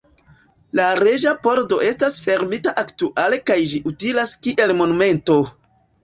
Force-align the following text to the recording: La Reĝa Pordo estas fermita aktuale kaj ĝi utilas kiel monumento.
La 0.77 0.85
Reĝa 0.99 1.33
Pordo 1.47 1.77
estas 1.89 2.15
fermita 2.27 2.73
aktuale 2.83 3.39
kaj 3.49 3.57
ĝi 3.73 3.81
utilas 3.91 4.33
kiel 4.47 4.73
monumento. 4.79 5.37